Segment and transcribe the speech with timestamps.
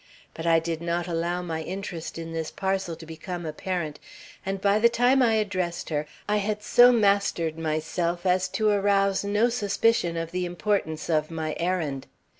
[0.33, 3.99] But I did not allow my interest in this parcel to become apparent,
[4.43, 9.23] and by the time I addressed her I had so mastered myself as to arouse
[9.23, 12.07] no suspicion of the importance of my errand.